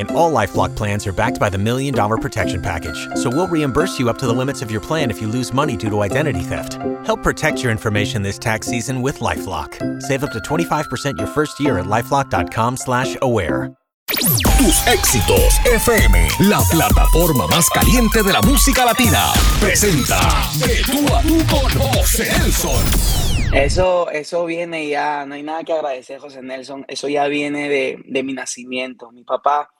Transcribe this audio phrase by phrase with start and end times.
[0.00, 3.06] And all Lifelock plans are backed by the Million Dollar Protection Package.
[3.16, 5.76] So we'll reimburse you up to the limits of your plan if you lose money
[5.76, 6.78] due to identity theft.
[7.04, 9.76] Help protect your information this tax season with Lifelock.
[10.00, 13.76] Save up to 25% your first year at lifelock.com slash aware.
[14.08, 20.18] Tus éxitos FM, la plataforma más caliente de la música latina, presenta
[20.58, 23.54] De tú a tú con José Nelson.
[23.54, 26.84] Eso, eso viene ya, no hay nada que agradecer, José Nelson.
[26.88, 29.12] Eso ya viene de, de mi nacimiento.
[29.12, 29.70] Mi papá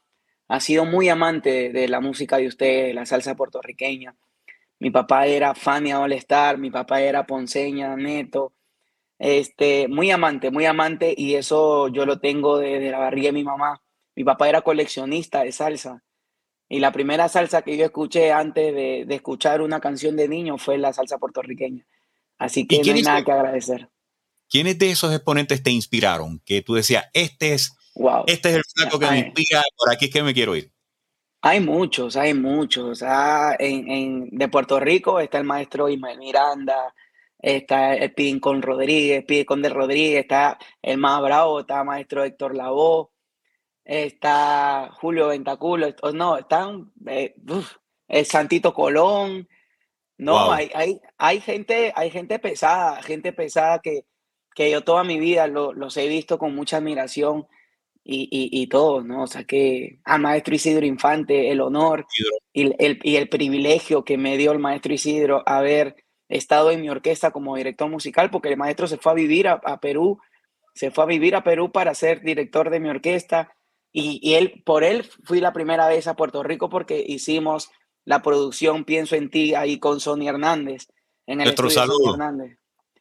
[0.50, 4.16] ha sido muy amante de la música de usted, la salsa puertorriqueña.
[4.80, 8.52] Mi papá era Fania All Star, mi papá era Ponceña, Neto.
[9.16, 13.44] Este, muy amante, muy amante, y eso yo lo tengo desde la barriga de mi
[13.44, 13.80] mamá.
[14.16, 16.02] Mi papá era coleccionista de salsa.
[16.68, 20.58] Y la primera salsa que yo escuché antes de, de escuchar una canción de niño
[20.58, 21.86] fue la salsa puertorriqueña.
[22.38, 23.88] Así que no hay nada que agradecer.
[24.48, 26.40] ¿Quiénes de esos exponentes te inspiraron?
[26.44, 27.76] Que tú decías, este es,
[28.26, 30.72] este es el flaco que me inspira, por aquí es que me quiero ir.
[31.42, 33.02] Hay muchos, hay muchos.
[33.58, 36.94] en, de Puerto Rico está el maestro Ismael Miranda,
[37.38, 42.54] está el Pidincón Rodríguez, Pidincón de Rodríguez, está el más bravo, está el maestro Héctor
[42.54, 43.08] Lavoe,
[43.84, 47.34] está Julio Ventaculo, no, están eh,
[48.08, 49.48] el Santito Colón,
[50.18, 54.04] no, hay, hay, hay, gente, hay gente pesada, gente pesada que,
[54.54, 57.46] que yo toda mi vida los he visto con mucha admiración
[58.12, 58.28] y,
[58.62, 59.22] y, todo, ¿no?
[59.22, 62.06] O sea, que a maestro Isidro Infante, el honor
[62.52, 65.94] y el, y el privilegio que me dio el maestro Isidro haber
[66.28, 69.80] estado en mi orquesta como director musical, porque el maestro se fue a vivir a,
[69.80, 70.18] Perú,
[70.74, 73.54] se fue a vivir a Perú para ser director de mi orquesta,
[73.92, 77.70] y, y, él, por él fui la primera vez a Puerto Rico porque hicimos
[78.04, 80.88] la producción Pienso en ti ahí con Sony Hernández.
[81.26, 82.12] En el Nuestro saludo.
[82.12, 82.58] Hernández.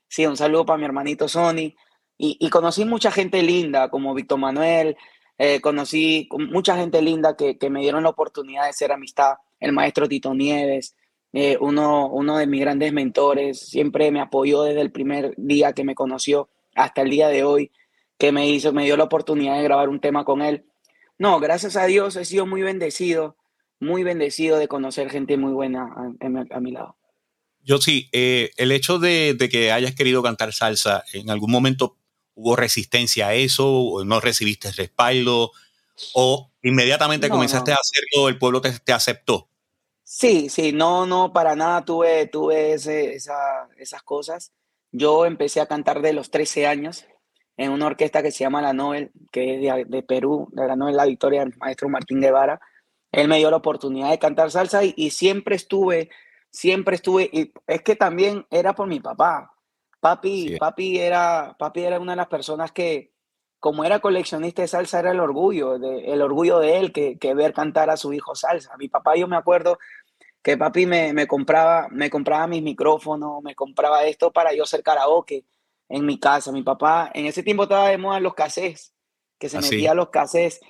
[0.07, 1.73] Sí, un saludo para mi hermanito Sony.
[2.21, 4.97] Y, conocí mucha gente linda, como Víctor Manuel,
[5.37, 9.35] eh, conocí mucha gente linda que, me dieron la oportunidad de ser amistad.
[9.59, 10.95] El maestro Tito Nieves,
[11.31, 15.85] eh, uno, uno de mis grandes mentores, siempre me apoyó desde el primer día que
[15.85, 17.71] me conoció hasta el día de hoy,
[18.17, 20.65] que me hizo, me dio la oportunidad de grabar un tema con él.
[21.17, 23.37] No, gracias a Dios he sido muy bendecido
[23.79, 25.89] muy bendecido de conocer gente muy buena
[26.51, 26.97] a, mi lado.
[27.61, 31.97] Yo sí, eh, el hecho de, que hayas querido cantar salsa, ¿en algún momento
[32.39, 33.69] hubo resistencia a eso?
[33.69, 35.51] ¿O no recibiste respaldo?
[36.13, 39.49] ¿O inmediatamente comenzaste a hacerlo, el pueblo te, te, aceptó?
[40.03, 44.51] Sí, sí, no, no, para nada tuve, tuve esas cosas.
[44.91, 47.05] Yo empecé a cantar de los 13 años
[47.57, 50.75] en una orquesta que se llama La Nobel, que es de, de Perú, de la
[50.75, 52.59] Nobel La Victoria, el maestro Martín Guevara
[53.11, 56.09] él me dio la oportunidad de cantar salsa y, siempre estuve,
[56.51, 59.55] siempre estuve, y es que también era por mi papá.
[59.99, 63.11] Papi, papi, era, papi era una de las personas que,
[63.59, 67.33] como era coleccionista de salsa, era el orgullo, de, el orgullo de él que, que
[67.33, 68.75] ver cantar a su hijo salsa.
[68.77, 69.77] Mi papá, yo me acuerdo
[70.41, 74.83] que papi me, me, compraba, me compraba mis micrófonos, me compraba esto para yo hacer
[74.83, 75.45] karaoke
[75.89, 76.51] en mi casa.
[76.51, 78.93] Mi papá, en ese tiempo estaba de moda los casés,
[79.37, 80.61] que se ¿Ah, metía los casés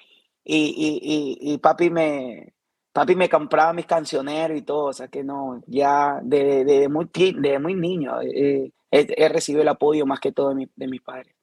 [0.44, 2.53] y, y, y, papi me
[2.91, 7.09] papi me compraba mis cancioneros y todo, o sea que no, ya de, de muy,
[7.13, 11.02] de muy niño eh, he, recibido el apoyo más que todo de, mi, de mis
[11.02, 11.36] padres.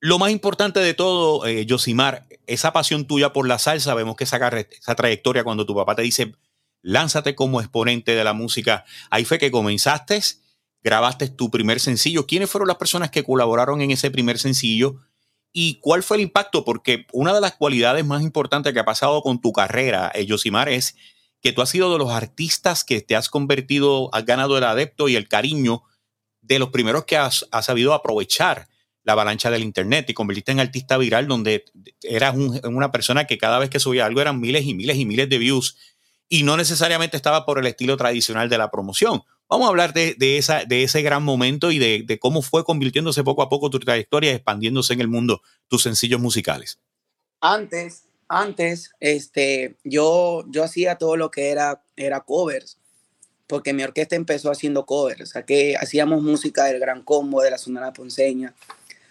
[0.00, 4.24] Lo más importante de todo, eh, Josimar, esa pasión tuya por la salsa, vemos que
[4.24, 6.34] esa, esa trayectoria cuando tu papá te dice,
[6.82, 10.20] lánzate como exponente de la música, ahí fue que comenzaste,
[10.82, 12.26] grabaste tu primer sencillo.
[12.26, 14.96] ¿Quiénes fueron las personas que colaboraron en ese primer sencillo?
[15.52, 16.64] ¿Y cuál fue el impacto?
[16.64, 20.68] Porque una de las cualidades más importantes que ha pasado con tu carrera, eh, Yosimar,
[20.68, 20.96] es
[21.40, 25.08] que tú has sido de los artistas que te has convertido, has ganado el adepto
[25.08, 25.84] y el cariño
[26.42, 28.68] de los primeros que has, sabido aprovechar
[29.04, 31.64] la avalancha del Internet y convertiste en artista viral donde
[32.02, 35.28] eras una persona que cada vez que subía algo eran miles y miles y miles
[35.28, 35.76] de views
[36.28, 39.22] y no necesariamente estaba por el estilo tradicional de la promoción.
[39.48, 43.70] Vamos a hablar de, ese gran momento y de, cómo fue convirtiéndose poco a poco
[43.70, 46.80] tu trayectoria, expandiéndose en el mundo tus sencillos musicales.
[47.40, 52.78] Antes, antes, este, yo, yo hacía todo lo que era, era covers,
[53.52, 57.50] porque mi orquesta empezó haciendo covers, o sea, que hacíamos música del Gran Combo, de
[57.50, 58.54] la Sonora Ponceña,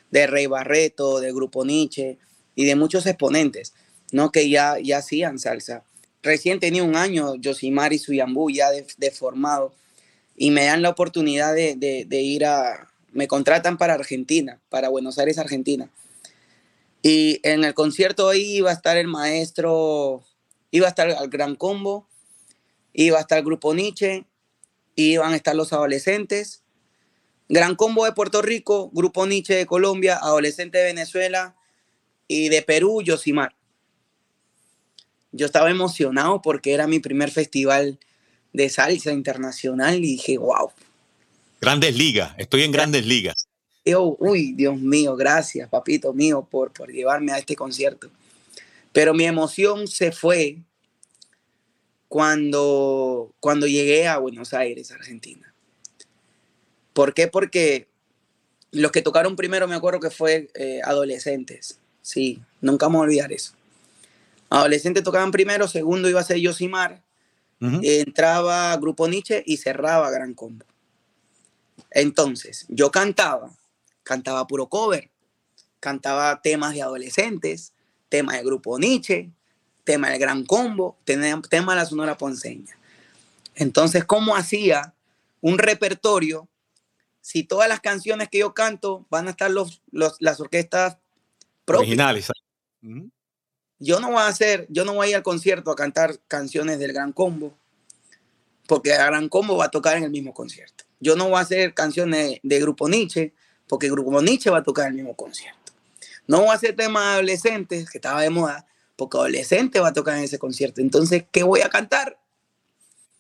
[0.10, 2.18] de Rey Barreto, de Grupo Nietzsche
[2.56, 3.76] y de muchos exponentes,
[4.12, 4.32] ¿no?
[4.32, 5.84] Que ya, ya hacían salsa.
[6.24, 9.76] Recién tenía un año Yosimar y Suyambú ya de, formado
[10.36, 15.20] y me dan la oportunidad de, de ir a, me contratan para Argentina, para Buenos
[15.20, 15.88] Aires, Argentina.
[17.04, 20.24] Y en el concierto ahí iba a estar el maestro,
[20.72, 22.08] iba a estar el Gran Combo,
[22.94, 24.26] iba a estar el Grupo Nietzsche,
[25.04, 26.64] iban a estar los adolescentes,
[27.50, 31.56] Gran Combo de Puerto Rico, Grupo Nietzsche de Colombia, Adolescente de Venezuela
[32.28, 33.56] y de Perú, Yosimar.
[35.34, 38.00] Yo estaba emocionado porque era mi primer festival
[38.54, 40.72] de salsa internacional y dije, wow.
[41.60, 43.48] Grandes ligas, estoy en grandes ligas.
[43.84, 48.10] Yo, uy, Dios mío, gracias, papito mío, por, por llevarme a este concierto.
[48.94, 50.60] Pero mi emoción se fue
[52.12, 55.54] cuando, cuando llegué a Buenos Aires, Argentina.
[56.92, 57.30] ¿Por qué?
[57.30, 57.88] Porque
[58.72, 61.80] los que tocaron primero me acuerdo que fue eh, adolescentes.
[62.02, 63.54] Sí, nunca me voy a olvidar eso.
[64.50, 67.02] Adolescentes tocaban primero, segundo iba a ser Yosimar,
[67.62, 70.66] entraba Grupo Nietzsche y cerraba Gran Combo.
[71.92, 73.56] Entonces, yo cantaba
[74.04, 75.10] cantaba puro cover,
[75.80, 77.72] cantaba temas de adolescentes,
[78.10, 79.32] temas del grupo Nietzsche,
[79.84, 82.78] tema del Gran Combo, tema de la Sonora Ponceña.
[83.56, 84.94] Entonces, ¿cómo hacía
[85.42, 86.48] un repertorio
[87.20, 90.98] si todas las canciones que yo canto van a estar los, las orquestas
[91.66, 92.28] originales?
[93.80, 96.80] Yo no voy a hacer, yo no voy a ir al concierto a cantar canciones
[96.80, 97.58] del Gran Combo,
[98.68, 100.84] porque el Gran Combo va a tocar en el mismo concierto.
[101.00, 103.34] Yo no voy a hacer canciones de Grupo Nietzsche,
[103.68, 105.72] porque el grupo Nietzsche va a tocar el mismo concierto.
[106.28, 108.66] No va a ser tema adolescentes, que estaba de moda,
[109.02, 110.80] porque adolescente va a tocar en ese concierto.
[110.80, 112.20] Entonces, ¿qué voy a cantar?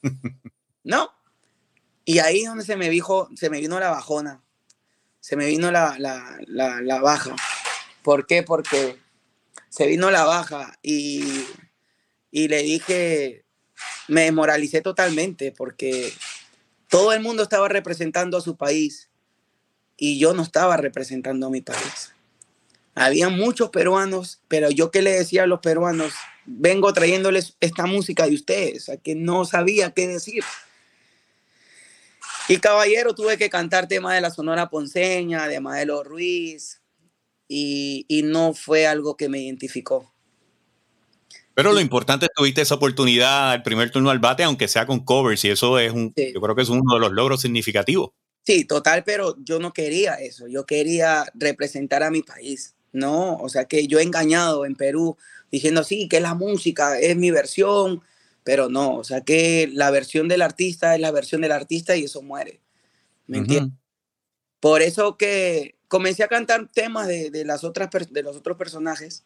[0.83, 1.09] ¿No?
[2.05, 4.43] Y ahí es donde se me, dijo, se me vino la bajona,
[5.19, 7.35] se me vino la, la baja.
[8.03, 8.43] ¿Por qué?
[8.43, 8.99] Porque
[9.69, 11.45] se vino la baja y,
[12.29, 13.45] y le dije,
[14.07, 16.13] me desmoralicé totalmente porque
[16.89, 19.09] todo el mundo estaba representando a su país
[19.97, 22.13] y yo no estaba representando a mi país.
[22.95, 26.13] Había muchos peruanos, pero yo que le decía a los peruanos,
[26.45, 30.43] vengo trayéndoles esta música de ustedes, a que no sabía qué decir.
[32.49, 36.81] Y caballero, tuve que cantar temas de la Sonora Ponceña, de Maelo Ruiz,
[37.47, 40.11] y, y no fue algo que me identificó.
[41.53, 44.85] Pero lo importante es que tuviste esa oportunidad, el primer turno al bate, aunque sea
[44.85, 48.11] con covers, y eso es un, yo creo que es uno de los logros significativos.
[48.43, 50.47] Sí, total, pero yo no quería eso.
[50.47, 52.73] Yo quería representar a mi país.
[52.91, 55.17] No, o sea que yo he engañado en Perú
[55.51, 58.01] diciendo sí, que la música es mi versión,
[58.43, 62.05] pero no, o sea que la versión del artista es la versión del artista y
[62.05, 62.59] eso muere.
[63.27, 63.73] ¿Me entiendes?
[64.59, 69.23] Por eso que comencé a cantar temas de, de, las otras, de los otros personajes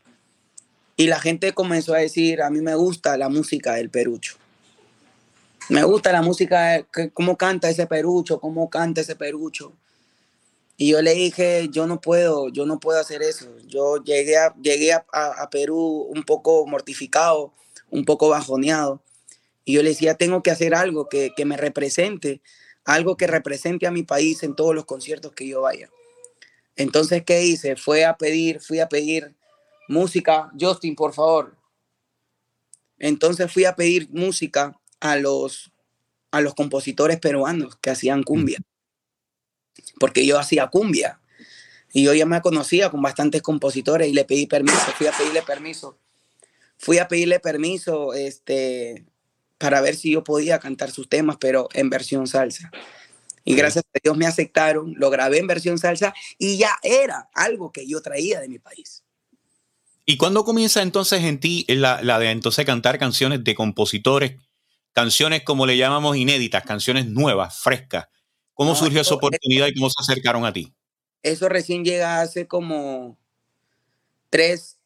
[0.95, 4.37] y la gente comenzó a decir, a mí me gusta la música del Perucho
[5.69, 9.73] me gusta la música, cómo canta ese perucho, cómo canta ese perucho.
[10.77, 13.47] Y yo le dije, yo no puedo, yo no puedo hacer eso.
[13.65, 17.53] Yo llegué a, llegué a, Perú un poco mortificado,
[17.89, 19.01] un poco bajoneado.
[19.63, 22.41] Y yo le decía, tengo que hacer algo que, que me represente,
[22.83, 25.89] algo que represente a mi país en todos los conciertos que yo vaya.
[26.75, 27.75] Entonces, ¿qué hice?
[27.77, 29.33] Fue a pedir, fui a pedir
[29.87, 30.51] música.
[30.59, 31.55] Justin, por favor.
[32.97, 35.71] Entonces fui a pedir música a los,
[36.31, 38.59] a los compositores peruanos que hacían cumbia,
[39.99, 41.19] porque yo hacía cumbia
[41.93, 45.41] y yo ya me conocía con bastantes compositores y le pedí permiso, fui a pedirle
[45.41, 45.97] permiso,
[46.77, 49.05] fui a pedirle permiso este,
[49.57, 52.71] para ver si yo podía cantar sus temas, pero en versión salsa.
[53.43, 57.71] Y gracias a Dios me aceptaron, lo grabé en versión salsa y ya era algo
[57.71, 59.03] que yo traía de mi país.
[60.05, 64.35] ¿Y cuándo comienza entonces en ti la, la de entonces cantar canciones de compositores
[64.95, 68.07] canciones como le llamamos inéditas, canciones nuevas, frescas.
[68.55, 70.73] ¿Cómo surgió esa oportunidad y cómo se acercaron a ti?
[71.21, 73.17] Eso recién llega hace como
[74.29, 74.77] tres,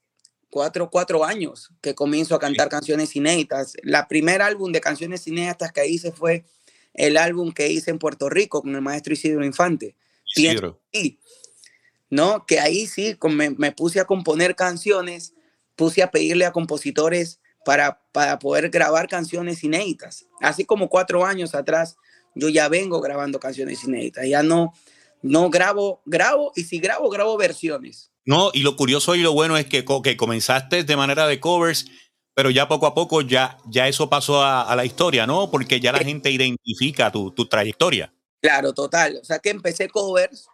[0.50, 3.74] cuatro, cuatro años que comienzo a cantar canciones inéditas.
[3.84, 6.46] La primer álbum de canciones inéditas que hice fue
[6.96, 9.96] el álbum que hice en Puerto Rico con el maestro Isidro Infante.
[10.36, 10.82] Isidro.
[10.92, 11.20] Sí,
[12.10, 12.46] ¿no?
[12.48, 15.34] Que ahí sí me, me puse a componer canciones,
[15.76, 20.26] puse a pedirle a compositores para, para poder grabar canciones inéditas.
[20.42, 21.98] Así como cuatro años atrás,
[22.36, 24.28] yo ya vengo grabando canciones inéditas.
[24.28, 24.74] Ya no,
[25.22, 28.12] no grabo, grabo y si grabo, grabo versiones.
[28.26, 31.88] No, y lo curioso y lo bueno es que, que comenzaste de manera de covers,
[32.36, 35.50] pero ya poco a poco ya, ya eso pasó a, la historia, ¿no?
[35.50, 38.14] Porque ya la gente identifica tu, tu, trayectoria.
[38.42, 39.18] Claro, total.
[39.22, 40.48] O sea que empecé covers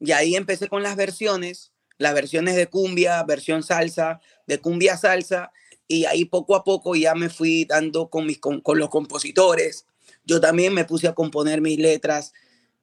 [0.00, 5.52] y ahí empecé con las versiones, las versiones de cumbia, versión salsa, de cumbia salsa,
[5.86, 9.86] y ahí poco a poco ya me fui dando con, mis, con, con los compositores.
[10.24, 12.32] Yo también me puse a componer mis letras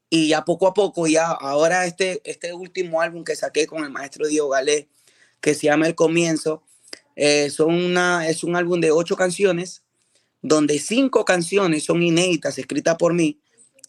[0.10, 3.92] y ya poco a poco, ya ahora este, este último álbum que saqué con el
[3.92, 4.90] maestro Diego Galé,
[5.40, 6.64] que se llama El Comienzo,
[7.16, 9.84] eh, son una, es un álbum de ocho canciones,
[10.42, 13.40] donde cinco canciones son inéditas, escritas por mí,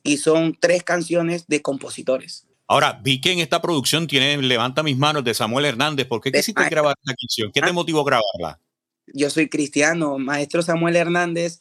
[0.02, 2.46] y son tres canciones de compositores.
[2.66, 6.06] Ahora, vi que en esta producción tiene Levanta mis manos de Samuel Hernández.
[6.06, 7.50] ¿Por qué quisiste grabar esta canción?
[7.52, 7.72] ¿Qué te ah.
[7.72, 8.60] motivó grabarla?
[9.06, 10.18] Yo soy cristiano.
[10.18, 11.60] Maestro Samuel Hernández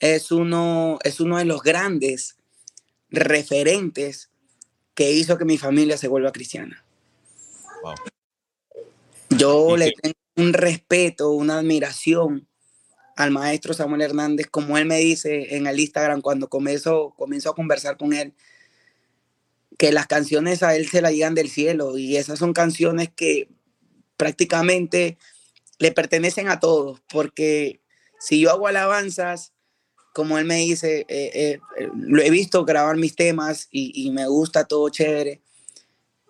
[0.00, 2.36] es uno, es uno de los grandes
[3.10, 4.30] referentes
[4.94, 6.84] que hizo que mi familia se vuelva cristiana.
[9.30, 12.48] Yo le tengo un respeto, una admiración
[13.16, 17.54] al maestro Samuel Hernández, como él me dice en el Instagram cuando comienzo, comienzo a
[17.54, 18.34] conversar con él,
[19.78, 23.48] que las canciones a él se la llegan del cielo y esas son canciones que
[24.16, 25.18] prácticamente
[25.78, 27.80] le pertenecen a todos, porque
[28.18, 29.52] si yo hago alabanzas,
[30.12, 31.60] como él me dice, eh, eh,
[31.94, 35.40] lo he visto grabar mis temas y, me gusta todo chévere.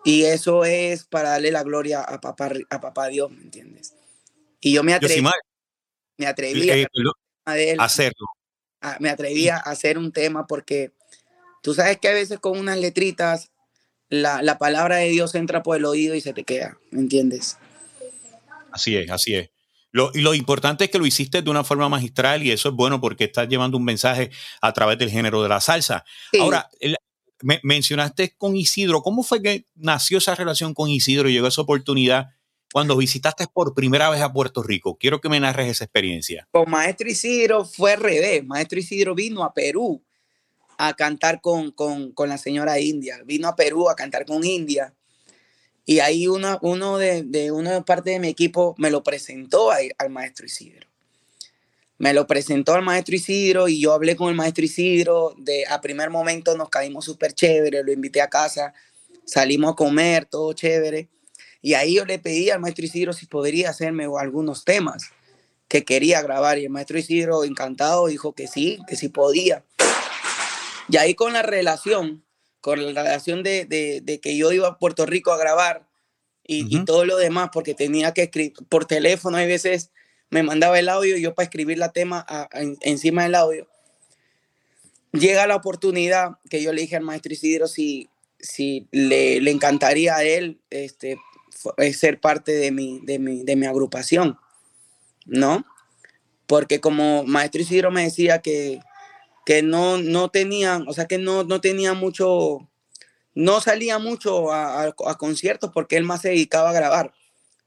[0.03, 3.93] Y eso es para darle la gloria a papá, a papá Dios, ¿me entiendes?
[4.59, 5.27] Y yo me atreví,
[6.17, 8.27] me atreví a, hacerlo.
[8.99, 10.91] me atreví a hacer un tema porque
[11.61, 13.51] tú sabes que a veces con unas letritas
[14.09, 17.57] la, la palabra de Dios entra por el oído y se te queda, ¿me entiendes?
[18.71, 19.49] Así es, así es.
[19.91, 22.75] Lo, y lo importante es que lo hiciste de una forma magistral y eso es
[22.75, 24.31] bueno porque estás llevando un mensaje
[24.61, 26.05] a través del género de la salsa.
[26.39, 26.69] Ahora,
[27.41, 29.01] me, mencionaste con Isidro.
[29.01, 32.29] ¿Cómo fue que nació esa relación con Isidro y llegó esa oportunidad
[32.71, 34.97] cuando visitaste por primera vez a Puerto Rico?
[34.97, 36.47] Quiero que me narres esa experiencia.
[36.51, 38.45] Con Maestro Isidro fue al revés.
[38.45, 40.01] Maestro Isidro vino a Perú
[40.77, 43.21] a cantar con, con, con la señora India.
[43.25, 44.93] Vino a Perú a cantar con India
[45.85, 50.09] y ahí uno, uno de, de una parte de mi equipo me lo presentó al
[50.09, 50.87] maestro Isidro.
[51.97, 55.35] Me lo presentó al maestro Isidro y yo hablé con el maestro Isidro.
[55.37, 58.73] De, a primer momento nos caímos súper chévere, lo invité a casa,
[59.25, 61.09] salimos a comer, todo chévere.
[61.61, 65.11] Y ahí yo le pedí al maestro Isidro si podría hacerme algunos temas
[65.67, 66.57] que quería grabar.
[66.57, 69.63] Y el maestro Isidro, encantado, dijo que sí, que sí podía.
[70.89, 72.23] Y ahí con la relación
[72.61, 75.87] con la relación de, de, que yo iba a Puerto Rico a grabar
[76.45, 79.91] y, y, todo lo demás, porque tenía que escribir por teléfono, hay veces
[80.29, 82.25] me mandaba el audio y yo para escribir la tema
[82.81, 83.67] encima del audio.
[85.11, 90.15] Llega la oportunidad que yo le dije al maestro Isidro si, si le, le encantaría
[90.15, 91.17] a él este,
[91.93, 94.37] ser parte de mi, de, mi, de mi agrupación,
[95.25, 95.65] ¿no?
[96.47, 98.79] Porque como maestro Isidro me decía que,
[99.45, 102.69] que no, no tenían, o sea, que no, no tenía mucho,
[103.33, 107.13] no salía mucho a, conciertos porque él más se dedicaba a grabar,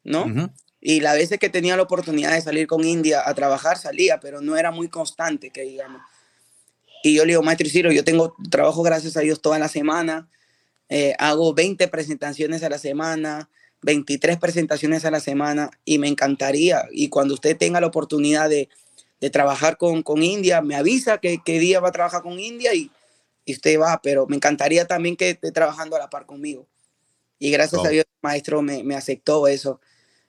[0.03, 0.51] ¿no?
[0.81, 4.41] Y las veces que tenía la oportunidad de salir con India a trabajar, salía, pero
[4.43, 6.03] no era muy constante, que digamos.
[7.03, 10.29] Y yo le digo, maestro Ciro, yo tengo trabajo, gracias a Dios, toda la semana.
[10.89, 13.49] Eh, hago 20 presentaciones a la semana,
[13.83, 16.87] 23 presentaciones a la semana, y me encantaría.
[16.93, 18.69] Y cuando usted tenga la oportunidad de,
[19.25, 22.75] de trabajar con, con India, me avisa que, qué día va a trabajar con India
[22.75, 22.91] y,
[23.47, 26.67] y usted va, pero me encantaría también que esté trabajando a la par conmigo.
[27.39, 29.81] Y gracias a Dios, el maestro me, me, aceptó eso.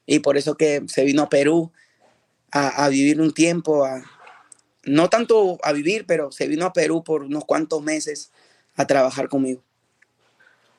[0.05, 1.73] Y por eso que se vino a Perú
[2.53, 4.01] a, a vivir un tiempo, a,
[4.85, 8.31] no tanto a vivir, pero se vino a Perú por unos cuantos meses
[8.75, 9.61] a trabajar conmigo.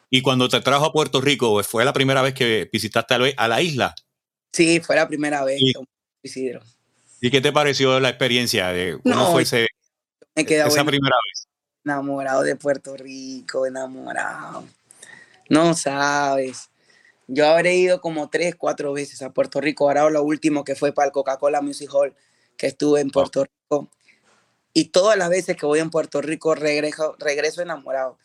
[0.08, 3.60] ¿Y cuando te trajo a Puerto Rico, fue la primera vez que visitaste a la
[3.60, 3.94] isla?
[4.54, 5.60] Sí, fue la primera vez,
[6.22, 6.62] Isidro.
[7.20, 8.68] ¿Y qué te pareció la experiencia?
[8.68, 9.66] De, ¿Cómo fue ese,
[10.34, 11.48] esa primera vez?
[11.84, 14.64] Enamorado de Puerto Rico, enamorado.
[15.48, 16.70] No sabes.
[17.28, 19.88] Yo habré ido como tres, cuatro veces a Puerto Rico.
[19.88, 22.14] Ahora lo último que fue para el Coca-Cola Music Hall,
[22.56, 23.88] que estuve en Puerto Rico.
[24.72, 28.18] Y todas las veces que voy en Puerto Rico regreso, regreso enamorado.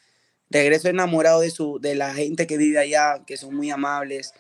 [0.50, 4.34] Regreso enamorado de, su, de la gente que vive allá, que son muy amables.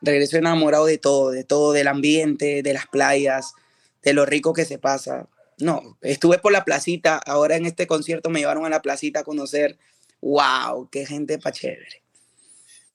[0.00, 3.54] Regreso enamorado de todo, de todo, del ambiente, de las playas,
[4.02, 5.28] de lo rico que se pasa.
[5.58, 9.24] No, estuve por la placita, ahora en este concierto me llevaron a la placita a
[9.24, 9.78] conocer,
[10.20, 12.02] wow, qué gente pa' chévere.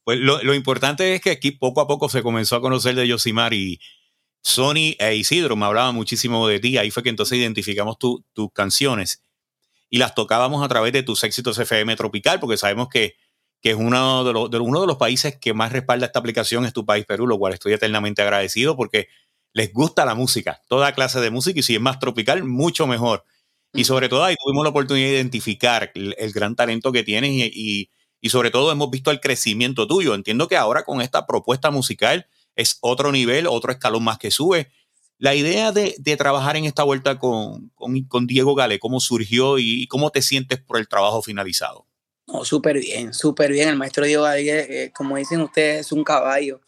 [0.03, 3.53] Pues lo, importante es que aquí poco a poco se comenzó a conocer de Yosimar
[3.53, 3.79] y
[4.41, 9.23] Sony e Isidro me hablaban muchísimo de ti, ahí fue que entonces identificamos tus canciones
[9.89, 13.15] y las tocábamos a través de tus éxitos FM Tropical, porque sabemos que,
[13.61, 16.65] que es uno de, los, de, uno de los países que más respalda esta aplicación,
[16.65, 19.07] es tu país, Perú, lo cual estoy eternamente agradecido porque
[19.53, 23.23] les gusta la música, toda clase de música, y si es más tropical, mucho mejor.
[23.73, 27.89] Y sobre todo ahí tuvimos la oportunidad de identificar el, gran talento que tienes y,
[28.21, 30.13] y, sobre todo hemos visto el crecimiento tuyo.
[30.13, 34.71] Entiendo que ahora con esta propuesta musical es otro nivel, otro escalón más que sube.
[35.17, 39.57] La idea de, de trabajar en esta vuelta con, con, con, Diego Gale, ¿cómo surgió
[39.57, 41.87] y cómo te sientes por el trabajo finalizado?
[42.27, 43.69] Oh, súper bien, súper bien.
[43.69, 46.61] El maestro Diego Gale, eh, como dicen ustedes, es un caballo.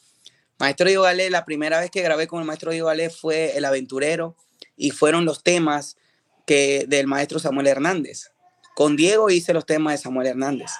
[0.57, 3.65] Maestro Diego Gale, la primera vez que grabé con el maestro Diego Gale fue El
[3.65, 4.35] Aventurero
[4.77, 5.97] y fueron los temas
[6.45, 8.31] que del maestro Samuel Hernández.
[8.73, 10.71] Con Diego hice los temas de Samuel Hernández,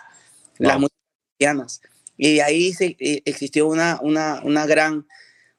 [0.57, 1.81] las músicas cristianas.
[2.17, 5.07] Y ahí se, eh, existió una, una, una, gran,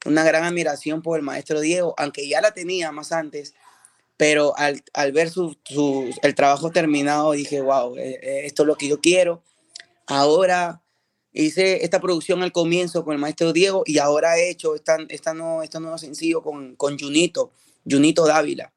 [0.04, 3.54] una gran admiración por el maestro Diego, aunque ya la tenía más antes,
[4.16, 8.66] pero al, al ver su, su, el trabajo terminado dije, wow, eh, eh, esto es
[8.66, 9.42] lo que yo quiero.
[10.06, 10.82] Ahora
[11.44, 15.34] hice esta producción al comienzo con el maestro Diego y ahora he hecho esta, esta
[15.62, 17.52] este nuevo sencillo con, con Junito,
[17.88, 18.72] Junito Dávila.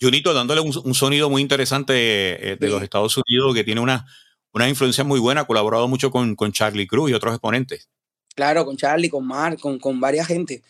[0.00, 4.06] Junito dándole un, sonido muy interesante eh, de los Estados Unidos que tiene una,
[4.52, 7.88] una influencia muy buena, ha colaborado mucho con, con Charlie Cruz y otros exponentes.
[8.34, 10.62] Claro, con Charlie, con Mark, con, con varias gente,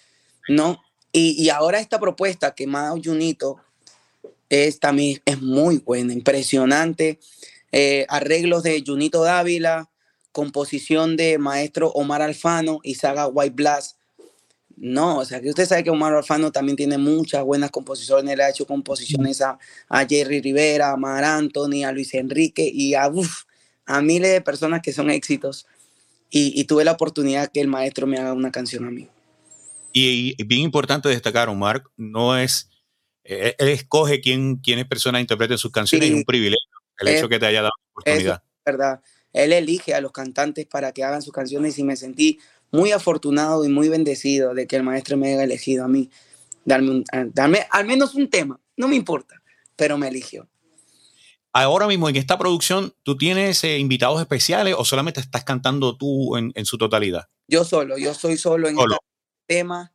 [0.49, 0.83] ¿no?
[1.13, 3.59] Y, y ahora esta propuesta que más Junito
[4.49, 7.21] es también es muy buena, impresionante.
[7.73, 9.90] Eh, arreglos de Junito Dávila,
[10.33, 13.97] composición de maestro Omar Alfano y saga White Blast.
[14.77, 18.33] No, o sea, que usted sabe que Omar Alfano también tiene muchas buenas composiciones.
[18.33, 19.59] Él ha hecho composiciones a,
[19.89, 23.11] a Jerry Rivera, a Mar Anthony, a Luis Enrique y a,
[23.87, 25.67] a miles de personas que son éxitos.
[26.33, 29.09] Y, tuve la oportunidad que el maestro me haga una canción a mí.
[29.93, 32.71] Y, bien importante destacar, Omar, no es,
[33.25, 36.71] eh, él escoge quién, quiénes personas interpreten sus canciones, es un privilegio
[37.01, 38.43] el hecho que te haya dado la oportunidad.
[38.43, 39.01] Es verdad.
[39.33, 42.39] Él elige a los cantantes para que hagan sus canciones y me sentí
[42.71, 46.11] muy afortunado y muy bendecido de que el maestro me haya elegido a mí.
[46.65, 49.43] Darme, darme al menos un tema, no me importa,
[49.77, 50.49] pero me eligió.
[51.53, 56.37] Ahora mismo en esta producción, ¿tú tienes eh, invitados especiales o solamente estás cantando tú
[56.37, 57.29] en, en, su totalidad?
[57.49, 58.99] Yo solo, yo soy solo en el este
[59.47, 59.93] tema.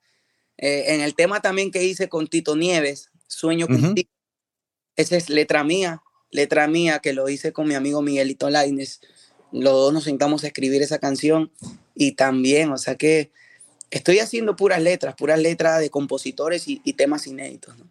[0.58, 4.10] Eh, en el tema también que hice con Tito Nieves, Sueño contigo.
[4.96, 9.02] Esa es letra mía, letra mía que lo hice con mi amigo Miguelito Laines.
[9.52, 11.52] Los dos nos sentamos a escribir esa canción
[11.94, 13.32] y también, o sea que
[13.92, 17.78] estoy haciendo puras letras, puras letras de compositores y, y temas inéditos.
[17.78, 17.86] ¿no?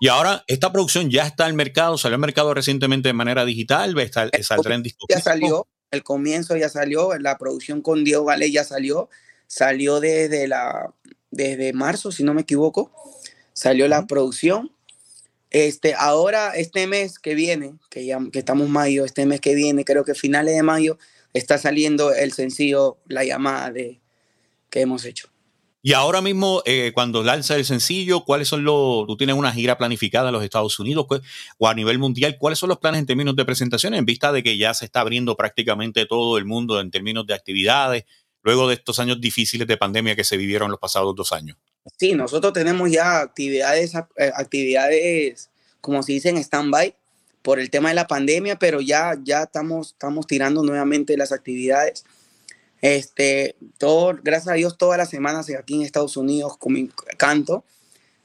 [0.00, 3.98] Y ahora esta producción ya está al mercado, salió al mercado recientemente de manera digital,
[3.98, 5.06] está, saldrá en disco.
[5.08, 9.08] Ya salió, el comienzo ya salió, la producción con Diego Gale ya salió,
[9.46, 10.92] salió desde, la,
[11.30, 12.92] desde marzo, si no me equivoco,
[13.52, 14.70] salió la producción.
[15.50, 19.84] Este, ahora, este mes que viene, que ya que estamos mayo, este mes que viene,
[19.84, 20.98] creo que finales de mayo,
[21.32, 24.00] está saliendo el sencillo La llamada de,
[24.70, 25.28] que hemos hecho.
[25.82, 29.78] Y ahora mismo, eh, cuando lanza el sencillo, ¿cuáles son los, tú tienes una gira
[29.78, 31.06] planificada en los Estados Unidos
[31.58, 34.42] o a nivel mundial, cuáles son los planes en términos de presentación en vista de
[34.42, 38.04] que ya se está abriendo prácticamente todo el mundo en términos de actividades,
[38.42, 41.56] luego de estos años difíciles de pandemia que se vivieron los pasados dos años?
[41.98, 46.94] Sí, nosotros tenemos ya actividades, eh, actividades, como se dice, en stand-by
[47.42, 52.04] por el tema de la pandemia, pero ya, ya estamos, estamos tirando nuevamente las actividades
[52.82, 57.64] este, todo, gracias a Dios, todas las semanas aquí en Estados Unidos con mi canto.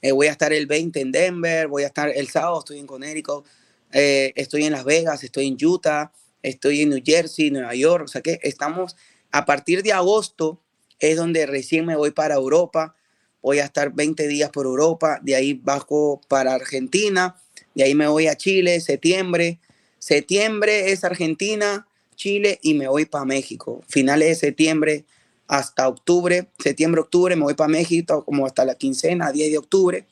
[0.01, 2.87] Eh, voy a estar el 20 en Denver, voy a estar el sábado, estoy en
[2.87, 3.45] Connecticut,
[3.91, 8.05] eh, estoy en Las Vegas, estoy en Utah, estoy en New Jersey, Nueva York.
[8.05, 8.95] O sea que estamos,
[9.31, 10.59] a partir de agosto
[10.99, 12.95] es donde recién me voy para Europa.
[13.41, 17.35] Voy a estar 20 días por Europa, de ahí bajo para Argentina,
[17.73, 19.59] de ahí me voy a Chile, septiembre.
[19.97, 23.83] Septiembre es Argentina, Chile y me voy para México.
[23.87, 25.05] Finales de septiembre
[25.47, 30.05] hasta octubre, septiembre, octubre, me voy para México como hasta la quincena, 10 de octubre.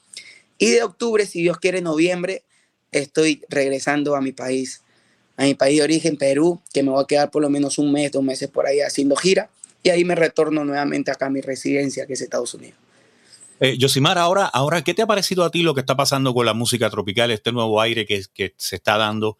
[0.57, 2.43] Y de octubre, si Dios quiere, noviembre,
[2.91, 4.81] estoy regresando a mi país,
[5.37, 7.91] a mi país de origen, Perú, que me voy a quedar por lo menos un
[7.91, 9.49] mes, dos meses por ahí haciendo gira.
[9.81, 12.88] Y ahí me retorno nuevamente acá a mi residencia, que es Estados Unidos.
[13.61, 16.45] Eh, Yosimar, ahora, ahora, ¿qué te ha parecido a ti lo que está pasando con
[16.45, 18.23] la música tropical, este nuevo aire que,
[18.57, 19.37] se está dando?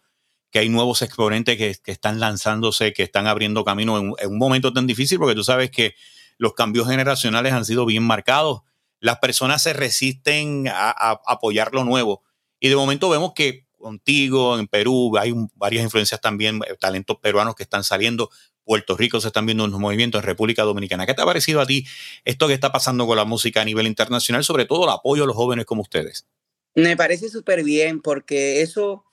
[0.50, 4.86] que hay nuevos exponentes que, están lanzándose, que están abriendo camino en, un momento tan
[4.86, 5.94] difícil, porque tú sabes que
[6.38, 8.62] los cambios generacionales han sido bien marcados.
[8.98, 12.24] Las personas se resisten a, apoyar lo nuevo.
[12.58, 17.54] Y de momento vemos que contigo, en Perú, hay varias influencias también, eh, talentos peruanos
[17.54, 18.28] que están saliendo.
[18.64, 21.06] Puerto Rico se están viendo unos movimientos en República Dominicana.
[21.06, 21.86] ¿Qué te ha parecido a ti
[22.24, 25.26] esto que está pasando con la música a nivel internacional, sobre todo el apoyo a
[25.26, 26.26] los jóvenes como ustedes?
[26.74, 29.04] Me parece súper bien porque eso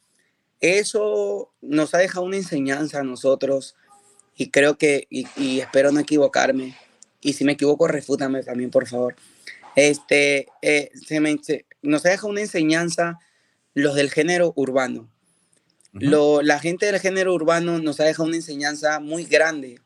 [0.60, 3.76] eso nos ha dejado una enseñanza a nosotros
[4.36, 6.78] y creo que, y, espero no equivocarme,
[7.22, 9.16] y si me equivoco, refútame también, por favor.
[9.76, 11.36] Este, eh, se me,
[11.82, 13.20] nos deja una enseñanza
[13.74, 15.10] los del género urbano.
[15.94, 19.80] Lo, la gente del género urbano nos ha dejado una enseñanza muy grande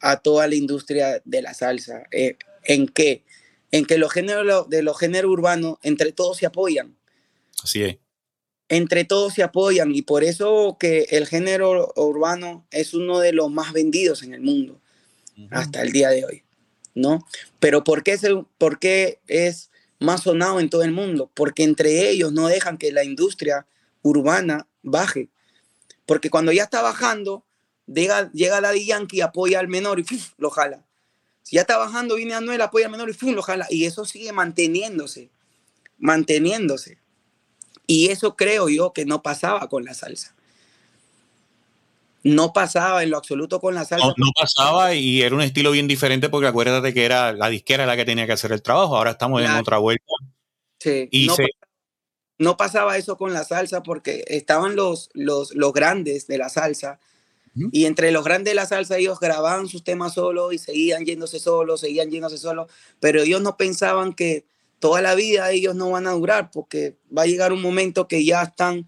[0.00, 2.04] a toda la industria de la salsa.
[2.10, 3.24] Eh, ¿En qué?
[3.70, 6.96] En que los géneros de los géneros urbanos entre todos se apoyan.
[7.62, 7.98] Así es.
[8.68, 13.50] Entre todos se apoyan y por eso que el género urbano es uno de los
[13.50, 14.80] más vendidos en el mundo
[15.50, 16.44] hasta el día de hoy,
[16.94, 17.26] ¿no?
[17.58, 18.22] Pero ¿por qué, es
[18.58, 21.30] ¿por qué es más sonado en todo el mundo?
[21.34, 23.66] Porque entre ellos no dejan que la industria
[24.02, 25.30] urbana baje.
[26.10, 27.44] Porque cuando ya está bajando,
[27.86, 30.04] llega, llega Daddy Yankee, apoya al menor y
[30.38, 30.84] lo jala.
[31.44, 33.68] Si ya está bajando, viene Anuel, apoya al menor y lo jala.
[33.70, 35.30] Y eso sigue manteniéndose,
[35.98, 36.98] manteniéndose.
[37.86, 40.34] Y eso creo yo que no pasaba con la salsa.
[42.24, 44.08] No pasaba en lo absoluto con la salsa.
[44.16, 47.94] No, pasaba y era un estilo bien diferente porque acuérdate que era la disquera la
[47.94, 48.96] que tenía que hacer el trabajo.
[48.96, 50.12] Ahora estamos en otra vuelta.
[50.80, 51.08] Sí.
[51.12, 51.36] Y no,
[52.56, 56.98] pasaba eso con la salsa porque estaban los, los, los grandes de la salsa
[57.72, 61.38] y entre los grandes de la salsa ellos grababan sus temas solos y seguían yéndose
[61.38, 64.46] solos, seguían yéndose solos, pero ellos no pensaban que
[64.78, 68.24] toda la vida ellos no van a durar porque va a llegar un momento que
[68.24, 68.86] ya están,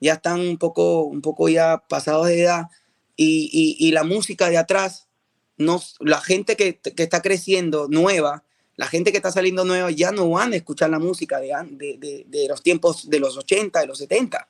[0.00, 2.68] ya están un poco, un poco ya pasados de edad
[3.16, 5.08] y, y, la música de atrás,
[5.56, 8.43] no, la gente que, que, está creciendo nueva,
[8.76, 12.24] la gente que está saliendo nueva ya no van a escuchar la música de, de,
[12.26, 14.48] de, los tiempos de los 80, de los 70.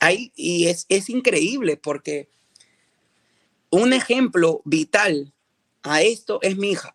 [0.00, 2.28] Ahí, y es, es increíble porque
[3.70, 5.32] un ejemplo vital
[5.82, 6.94] a esto es mi hija.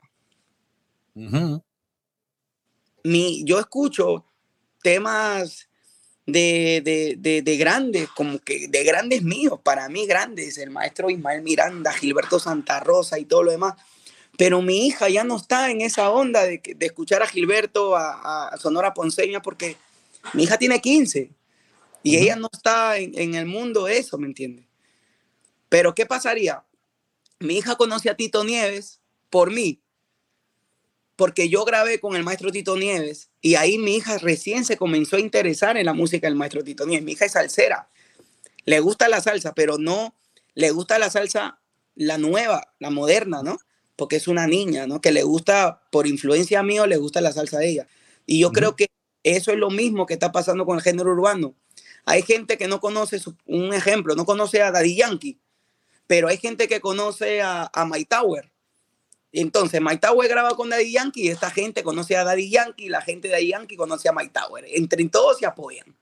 [3.04, 4.26] mi, yo escucho
[4.82, 5.69] temas
[6.26, 6.82] de,
[7.43, 12.39] de, grandes, como que de grandes míos, para mí grandes, el maestro Ismael Miranda, Gilberto
[12.39, 13.76] Santa Rosa y todo lo demás.
[14.39, 18.56] Pero mi hija ya no está en esa onda de, de escuchar a Gilberto, a,
[18.58, 19.75] Sonora Ponceña, porque
[20.34, 21.30] mi hija tiene 15
[22.04, 24.65] y ella no está en, en el mundo eso, ¿me entiendes?
[25.67, 26.63] Pero ¿qué pasaría?
[27.39, 29.82] mi hija conoce a Tito Nieves por mí,
[31.15, 35.15] porque yo grabé con el maestro Tito Nieves y ahí mi hija recién se comenzó
[35.15, 37.06] a interesar en la música del maestro Tito Nieves.
[37.06, 37.89] Mi hija es salsera,
[38.65, 40.15] le gusta la salsa, pero no
[40.54, 41.60] le gusta la salsa
[41.95, 43.58] la nueva, la moderna, ¿no?
[43.99, 45.01] Porque es una niña, ¿no?
[45.01, 47.88] Que le gusta, por influencia mío, le gusta la salsa de ella.
[48.25, 48.88] Y yo creo que
[49.23, 51.53] eso es lo mismo que está pasando con el género urbano.
[52.05, 55.41] Hay gente que no conoce, un ejemplo, no conoce a Daddy Yankee,
[56.07, 58.49] pero hay gente que conoce a, a My Tower.
[59.33, 62.89] Entonces, My Tower graba con Daddy Yankee y esta gente conoce a Daddy Yankee y
[62.89, 64.63] la gente de Daddy Yankee conoce a My Tower.
[64.69, 65.97] Entre todos se apoyan.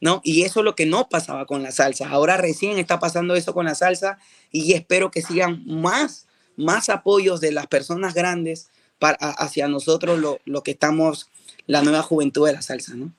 [0.00, 0.22] ¿No?
[0.24, 2.08] Y eso es lo que no pasaba con la salsa.
[2.08, 4.18] Ahora recién está pasando eso con la salsa
[4.50, 10.38] y espero que sigan más, más apoyos de las personas grandes para, hacia nosotros, lo,
[10.44, 11.30] lo que estamos,
[11.66, 13.12] la nueva juventud de la salsa, ¿no?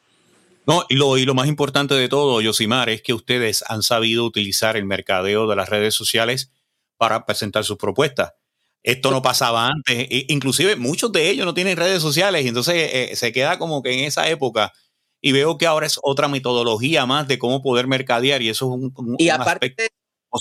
[0.67, 4.25] No, y lo, y lo más importante de todo, Yosimar, es que ustedes han sabido
[4.25, 6.51] utilizar el mercadeo de las redes sociales
[6.97, 8.33] para presentar sus propuestas.
[8.81, 12.75] Esto no pasaba antes, e, inclusive muchos de ellos no tienen redes sociales y entonces
[12.93, 14.73] eh, se queda como que en esa época
[15.21, 18.91] y veo que ahora es otra metodología más de cómo poder mercadear y eso es
[18.95, 19.75] un, y aparte,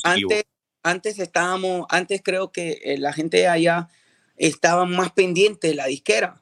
[0.02, 0.44] Antes,
[0.84, 3.88] antes estábamos, antes creo que eh, la gente allá
[4.36, 6.40] estaba más pendiente de la disquera.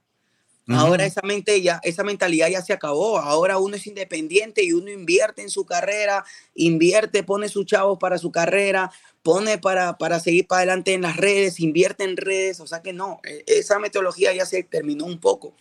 [0.68, 3.18] Ahora esa, mente ya, esa mentalidad ya se acabó.
[3.18, 6.24] Ahora uno es independiente y uno invierte en su carrera,
[6.54, 8.90] invierte, pone sus chavos para su carrera,
[9.22, 12.60] pone para, para seguir para adelante en las redes, invierte en redes.
[12.60, 15.54] O sea que no, e, esa metodología ya se terminó un poco.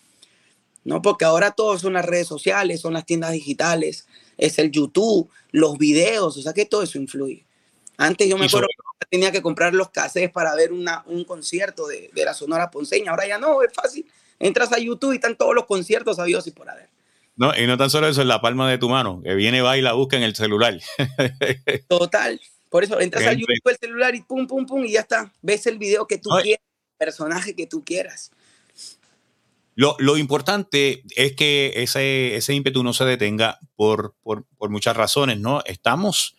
[0.84, 1.02] ¿no?
[1.02, 5.78] Porque ahora todo son las redes sociales, son las tiendas digitales, es el YouTube, los
[5.78, 7.46] videos, o sea que todo eso influye.
[8.02, 11.88] Antes yo me acuerdo que tenía que comprar los cassettes para ver una, un concierto
[11.88, 14.06] de, de la Sonora Ponceña, ahora ya no, es fácil
[14.42, 16.90] entras a YouTube y están todos los conciertos sabidos y por haber.
[17.36, 19.78] No, y no tan solo eso, en la palma de tu mano, que viene, va
[19.78, 20.80] y la busca en el celular.
[21.88, 22.40] Total.
[22.70, 25.32] Por eso entras a YouTube, el celular y pum, pum, pum, y ya está.
[25.42, 28.32] Ves el video que tú quieras, el personaje que tú quieras.
[29.76, 34.96] Lo, lo, importante es que ese, ese ímpetu no se detenga por, por, por, muchas
[34.96, 35.64] razones, ¿no?
[35.66, 36.36] Estamos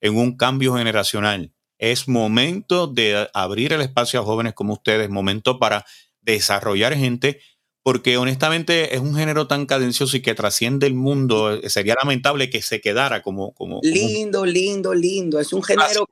[0.00, 1.52] en un cambio generacional.
[1.78, 5.84] Es momento de abrir el espacio a jóvenes como ustedes, momento para
[6.20, 7.40] desarrollar gente,
[7.82, 11.52] porque honestamente es un género tan cadencioso y que trasciende el mundo.
[11.52, 13.52] Eh, sería lamentable que se quedara como...
[13.52, 15.38] como lindo, lindo, lindo.
[15.38, 16.08] Es un género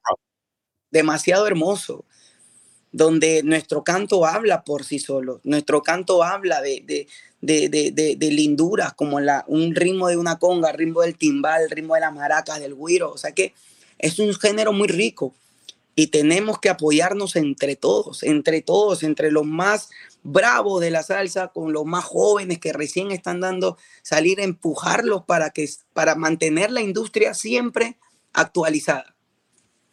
[0.91, 2.05] demasiado hermoso,
[2.93, 5.41] donde nuestro canto habla por sí solo.
[5.45, 6.85] Nuestro canto habla de,
[7.41, 11.95] de, de, de, linduras, como la, un ritmo de una conga, ritmo del timbal, ritmo
[11.95, 13.11] de las maracas, del güiro.
[13.11, 13.55] O sea que
[14.03, 15.35] es un género muy rico
[15.95, 19.91] y tenemos que apoyarnos entre todos, entre todos, entre los más
[20.23, 25.51] bravos de la salsa con los más jóvenes que recién están dando, salir empujarlos para,
[25.51, 27.99] que, para mantener la industria siempre
[28.33, 29.15] actualizada.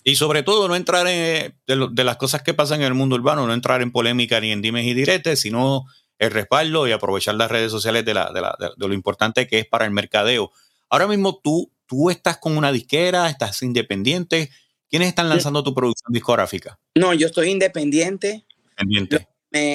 [0.03, 3.45] Y sobre todo no entrar en de, las cosas que pasan en el mundo urbano,
[3.45, 5.85] no entrar en polémica ni en dimes y diretes, sino
[6.17, 9.85] el respaldo y aprovechar las redes sociales de, la, de, lo importante que es para
[9.85, 10.51] el mercadeo.
[10.89, 14.51] Ahora mismo tú, tú estás con una disquera, estás independiente.
[14.89, 16.79] ¿Quiénes están lanzando tu producción discográfica?
[16.95, 18.45] No, yo estoy independiente.
[18.77, 19.27] Independiente.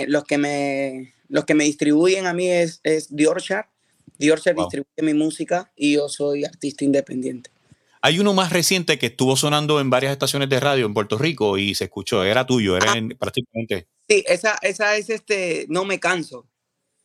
[0.09, 3.67] Los, que me, los que me distribuyen a mí es, es Diorshire.
[4.17, 7.51] Diorshire distribuye mi música y yo soy artista independiente.
[8.01, 11.59] Hay uno más reciente que estuvo sonando en varias estaciones de radio en Puerto Rico
[11.59, 13.89] y se escuchó, era tuyo, era prácticamente.
[14.09, 16.47] Sí, esa, esa es este, No me canso.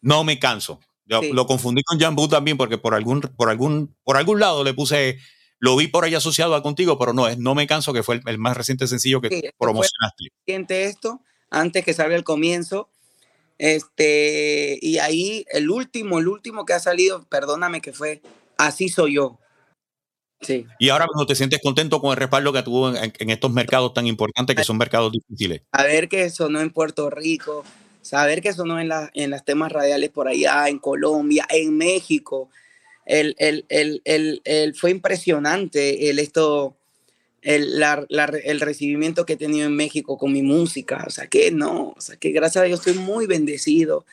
[0.02, 0.80] No me canso.
[1.10, 5.18] Lo confundí con Jambu también porque por algún, por algún, por algún lado le puse,
[5.60, 8.22] lo vi por ahí asociado a contigo, pero no, es No me canso, que fue
[8.26, 10.26] el, más reciente sencillo que sí, promocionaste.
[10.46, 12.90] Siente esto, antes que salga el comienzo.
[13.58, 18.22] Este, y ahí el último, el último que ha salido, perdóname que fue
[18.60, 19.40] Así soy yo.
[20.80, 24.06] Y ahora mismo te sientes contento con el respaldo que tuvo en, estos mercados tan
[24.06, 25.62] importantes que son mercados difíciles.
[25.74, 27.64] Saber que sonó en Puerto Rico,
[28.02, 32.50] saber que sonó en, la, en las temas radiales por allá, en Colombia, en México.
[33.06, 33.66] El, el,
[34.06, 36.78] el, fue impresionante el, esto,
[37.42, 37.84] el,
[38.44, 41.04] el recibimiento que he tenido en México con mi música.
[41.08, 44.06] O sea que no, o sea que gracias a Dios estoy muy bendecido.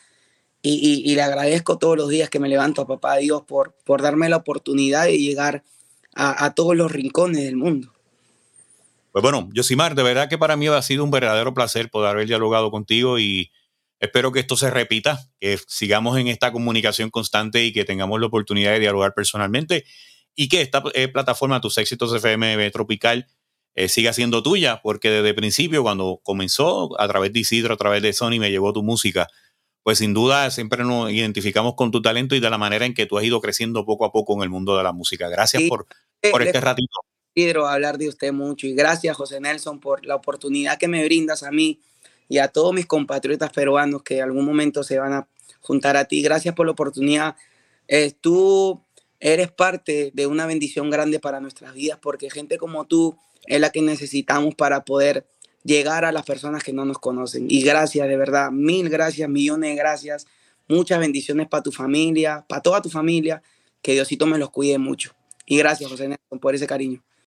[0.63, 4.01] Y, y, le agradezco todos los días que me levanto a papá Dios por, por
[4.01, 5.63] darme la oportunidad de llegar
[6.17, 7.93] a, todos los rincones del mundo.
[9.11, 12.27] Pues bueno, Yosimar, de verdad que para mí ha sido un verdadero placer poder haber
[12.27, 13.51] dialogado contigo y
[13.99, 18.27] espero que esto se repita, que sigamos en esta comunicación constante y que tengamos la
[18.27, 19.85] oportunidad de dialogar personalmente
[20.35, 23.27] y que esta eh, plataforma, Tus Éxitos FM Tropical,
[23.73, 27.77] eh, siga siendo tuya, porque desde el principio, cuando comenzó, a través de Isidro, a
[27.77, 29.27] través de Sony, me llegó tu música,
[29.83, 33.05] pues sin duda siempre nos identificamos con tu talento y de la manera en que
[33.05, 35.29] tú has ido creciendo poco a poco en el mundo de la música.
[35.29, 35.87] Gracias por
[36.21, 36.99] eh, por este ratito.
[37.33, 41.43] Quiero hablar de usted mucho y gracias José Nelson por la oportunidad que me brindas
[41.43, 41.79] a mí
[42.29, 45.27] y a todos mis compatriotas peruanos que algún momento se van a
[45.61, 46.21] juntar a ti.
[46.21, 47.35] Gracias por la oportunidad.
[47.87, 48.81] Eh, tú
[49.19, 53.71] eres parte de una bendición grande para nuestras vidas porque gente como tú es la
[53.71, 55.25] que necesitamos para poder
[55.63, 57.47] llegar a las personas que no nos conocen.
[57.49, 60.27] Y gracias, de verdad, mil gracias, millones de gracias.
[60.67, 63.41] Muchas bendiciones para tu familia, para toda tu familia.
[63.81, 65.13] Que Diosito me los cuide mucho.
[65.45, 67.01] Y gracias, José Nelson, por ese cariño.